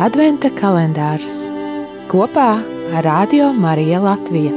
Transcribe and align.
Adventa 0.00 0.48
kalendārs 0.56 1.42
kopā 2.08 2.54
ar 2.96 3.04
Radio 3.04 3.50
Mariju 3.52 3.98
Latviju. 4.00 4.52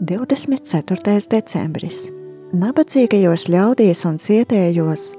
Divdesmit 0.00 0.64
ceturtais 0.64 1.28
decembris. 1.28 2.06
Nabadzīgajos 2.56 3.50
ļaudīs 3.52 4.06
un 4.08 4.16
cietējos 4.16 5.10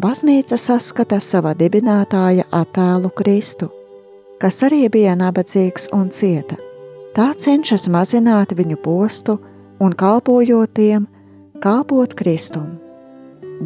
baznīca 0.00 0.56
saskata 0.56 1.20
sava 1.20 1.52
dibinātāja 1.52 2.48
attēlu 2.48 3.12
Kristu, 3.20 3.68
kas 4.40 4.62
arī 4.64 4.86
bija 4.88 5.18
nabadzīgs 5.20 5.90
un 5.92 6.08
cieta. 6.08 6.56
Tā 7.12 7.28
cenšas 7.36 7.90
mazināt 7.92 8.56
viņu 8.56 8.80
postu 8.80 9.36
un 9.84 9.92
kalpojot 9.92 10.72
tiem, 10.80 11.04
kalpot 11.58 12.12
Kristum. 12.14 12.76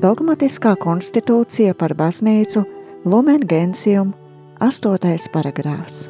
Dogmatiskā 0.01 0.73
konstitūcija 0.81 1.75
par 1.77 1.93
baznīcu 1.97 2.63
Lumen 3.05 3.45
Gentium 3.45 4.15
8. 4.65 5.29
paragrāfs. 5.35 6.07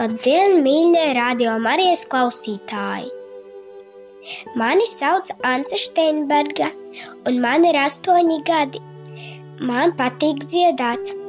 Labdien, 0.00 0.62
mīļie 0.64 1.06
radio 1.18 1.58
Marijas 1.60 2.06
klausītāji! 2.08 3.10
Mani 4.56 4.88
sauc 4.88 5.28
Anse 5.44 5.76
Steinberga, 5.80 6.72
un 7.28 7.40
man 7.44 7.68
ir 7.68 7.76
astoņi 7.84 8.40
gadi. 8.48 8.80
Man 9.60 9.92
patīk 9.98 10.46
dziedāt. 10.48 11.19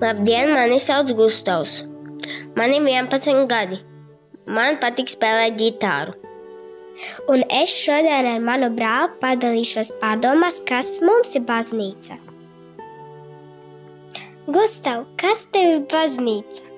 Labdien, 0.00 0.52
mani 0.54 0.78
sauc 0.82 1.10
Gustavs. 1.16 1.82
Man 2.56 2.74
ir 2.74 2.82
11 2.86 3.46
gadi. 3.50 3.80
Man 4.46 4.78
patīk 4.82 5.10
spēlēt 5.10 5.56
ģitāru. 5.58 6.14
Un 7.32 7.42
es 7.52 7.72
šodien 7.74 8.28
ar 8.30 8.40
manu 8.44 8.70
brāli 8.76 9.10
padalīšos 9.22 9.90
pārdomās, 10.00 10.60
kas 10.68 10.94
mums 11.02 11.34
ir 11.36 11.44
baznīca. 11.48 12.16
Gustav, 14.46 15.04
kas 15.20 15.44
tev 15.52 15.72
ir 15.74 15.82
baznīca? 15.90 16.70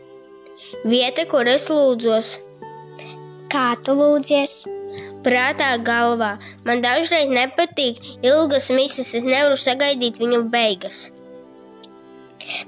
Vieta, 0.88 1.26
kur 1.28 1.48
es 1.52 1.68
lūdzos. 1.70 2.32
Kā 3.52 3.66
tu 3.84 3.94
lūdzies? 3.98 4.56
Prātā 5.26 5.74
galvā. 5.84 6.34
Man 6.64 6.82
dažreiz 6.84 7.28
nepatīk 7.28 8.00
ilgas 8.24 8.72
misijas, 8.72 9.14
es 9.20 9.28
nevaru 9.28 9.60
sagaidīt 9.60 10.20
viņu 10.22 10.42
beigas. 10.52 11.08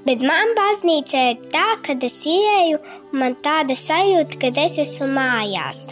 Bet 0.05 0.23
man 0.25 0.55
baznīca 0.57 1.19
ir 1.31 1.41
tā, 1.53 1.65
ka 1.85 1.93
es 2.07 2.17
ieeju, 2.25 2.79
man 3.13 3.35
tāda 3.45 3.75
sajūta, 3.77 4.39
ka 4.41 4.49
es 4.63 4.79
esmu 4.81 5.11
mājās. 5.13 5.89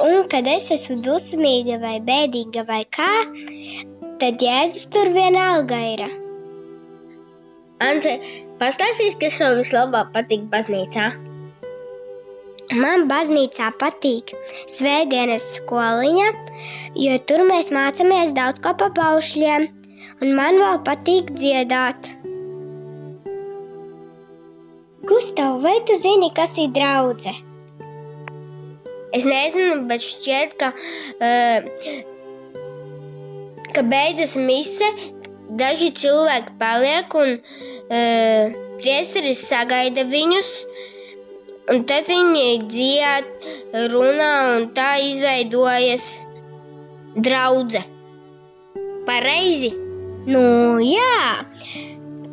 Un 0.00 0.24
kad 0.32 0.46
es 0.48 0.70
esmu 0.72 1.00
dusmīga 1.04 1.76
vai 1.82 1.98
bēdīga 2.00 2.64
vai 2.68 2.84
kā, 2.88 3.10
tad 4.22 4.42
Jēzus 4.42 4.88
tur 4.94 5.10
vienalga 5.12 5.78
ir. 5.92 6.04
Ance, 7.84 8.16
pastāstīs, 8.58 9.18
kas 9.20 9.40
tev 9.42 9.58
vislabāk 9.60 10.14
patīk 10.14 10.46
baznīcā? 10.52 11.10
Man 12.78 13.06
baznīcā 13.08 13.70
patīk 13.80 14.32
svētdienas 14.68 15.44
skoliņa, 15.58 16.30
jo 17.00 17.20
tur 17.28 17.44
mēs 17.48 17.70
mācāmies 17.72 18.34
daudz 18.36 18.60
ko 18.64 18.74
pa 18.76 18.90
paušļiem, 18.96 19.68
un 20.20 20.34
man 20.36 20.60
vēl 20.60 20.82
patīk 20.88 21.32
dziedāt. 21.36 22.10
Gustav, 25.18 25.60
vai 25.60 25.80
tu 25.82 25.96
zini, 25.98 26.28
kas 26.30 26.52
ir 26.62 26.68
draudzene? 26.70 27.40
Es 29.10 29.24
nezinu, 29.26 29.80
bet 29.90 29.98
šķiet, 29.98 30.52
ka, 30.60 30.68
uh, 31.26 31.58
ka 33.74 33.82
beidzas 33.82 34.36
mise, 34.38 34.86
daži 35.58 35.88
cilvēki 35.98 36.54
paliek 36.60 37.16
un 37.18 37.32
uh, 37.34 38.54
priesteris 38.78 39.40
sagaida 39.48 40.04
viņus. 40.06 40.52
Un 41.74 41.82
tad 41.90 42.06
viņi 42.06 42.46
dzied, 42.70 43.34
runā, 43.90 44.30
un 44.60 44.68
tā 44.78 44.92
izveidojas 45.08 46.06
draudzene. 47.18 47.90
Pareizi! 49.10 49.74
Nu, 50.30 50.46
jā, 50.84 51.42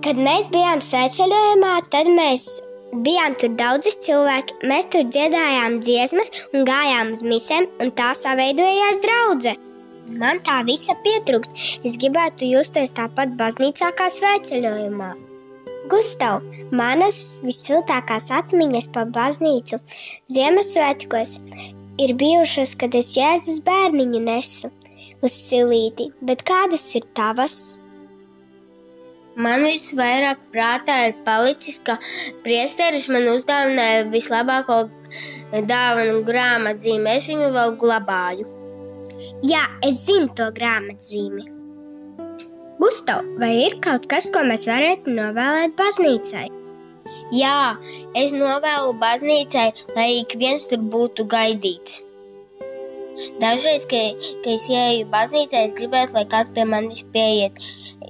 kad 0.06 0.22
mēs 0.30 0.54
bijām 0.54 0.86
sēceļojumā, 0.86 1.76
tad 1.90 2.14
mēs 2.14 2.46
bijām 3.06 3.36
tur 3.42 3.54
daudzi 3.60 3.94
cilvēki. 4.06 4.60
Mēs 4.70 4.90
tur 4.94 5.06
dziedājām 5.10 5.80
dziesmas 5.84 6.48
un 6.54 6.66
gājām 6.68 7.14
uz 7.16 7.24
misēm, 7.26 7.70
un 7.84 7.94
tā 7.98 8.14
saveidojās 8.18 9.02
draudzene. 9.04 9.62
Man 10.22 10.40
tā 10.46 10.60
visa 10.68 10.94
pietrūkst. 11.06 11.86
Es 11.88 11.96
gribētu 11.98 12.46
justies 12.52 12.94
tāpat 12.94 13.34
baznīcā 13.40 13.90
kā 13.98 14.10
svētceļojumā. 14.14 15.16
Gustav, 15.90 16.42
manas 16.74 17.42
visiltākās 17.46 18.32
atmiņas 18.34 18.88
par 18.94 19.10
baznīcu 19.14 19.78
Ziemassvētkos 20.34 21.36
ir 22.02 22.14
bijušas, 22.18 22.74
kad 22.82 22.96
es 22.98 23.12
Jēzus 23.18 23.62
bērniņu 23.66 24.22
nesu 24.26 24.72
uz 25.22 25.34
silīti, 25.34 26.10
bet 26.26 26.42
kādas 26.48 26.88
ir 26.98 27.06
tavas? 27.18 27.58
Man 29.36 29.66
visvairāk 29.68 30.46
prātā 30.54 30.96
ir 31.10 31.18
palicis, 31.26 31.82
ka 31.84 31.98
priesteris 32.46 33.10
man 33.12 33.28
uzdāvināja 33.34 34.06
vislabāko 34.14 34.86
dāvanu 35.68 36.22
grāmatzīmi. 36.28 37.18
Es 37.18 37.28
viņu 37.32 37.50
vēl 37.56 37.76
glabāju. 37.82 38.48
Jā, 39.44 39.66
es 39.84 40.06
zinu 40.06 40.32
to 40.38 40.48
grāmatzīmi. 40.56 41.44
Gustav, 42.80 43.28
vai 43.42 43.52
ir 43.66 43.76
kaut 43.84 44.08
kas, 44.12 44.30
ko 44.32 44.44
mēs 44.48 44.68
varētu 44.72 45.12
novēlēt 45.18 45.76
baznīcai? 45.80 46.48
Jā, 47.36 47.76
es 48.16 48.32
novēlu 48.36 48.96
baznīcai, 49.02 49.70
lai 49.98 50.10
ik 50.22 50.36
viens 50.40 50.68
tur 50.70 50.84
būtu 50.94 51.26
gaidīts. 51.32 52.02
Dažreiz, 53.40 53.86
kad, 53.88 54.26
kad 54.44 54.52
es 54.54 54.68
ieeju 54.72 55.08
baznīcā, 55.12 55.66
es 55.68 55.76
gribētu, 55.76 56.16
lai 56.18 56.26
kāds 56.32 56.52
pie 56.56 56.66
manis 56.68 57.04
pieiet, 57.16 57.60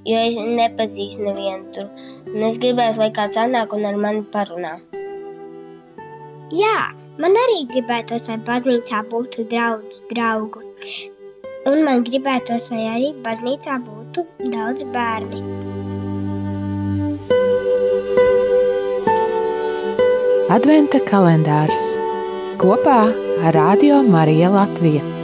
jo 0.06 0.20
es 0.20 0.38
nepazīstu 0.38 1.26
nevienu 1.26 1.72
tur. 1.76 1.90
Un 2.34 2.46
es 2.50 2.60
gribētu, 2.62 3.02
lai 3.02 3.12
kāds 3.16 3.40
atnāk 3.42 3.74
un 3.78 3.88
ar 3.90 3.98
mani 4.00 4.24
parunā. 4.34 4.76
Jā, 6.54 6.92
man 7.20 7.34
arī 7.42 7.64
gribētos, 7.72 8.28
lai 8.30 8.38
baznīcā 8.48 9.02
būtu 9.12 9.48
daudz 9.52 10.04
draugu. 10.12 10.62
Un 11.66 11.82
man 11.88 12.04
gribētos, 12.06 12.70
lai 12.72 12.86
arī 12.92 13.10
baznīcā 13.26 13.80
būtu 13.88 14.28
daudz 14.54 14.86
bērni. 14.94 15.42
Adventa 20.56 21.02
kalendārs 21.10 21.96
kopā 22.62 23.02
ar 23.42 23.58
Radio 23.58 24.04
Mariju 24.06 24.54
Latviju. 24.54 25.15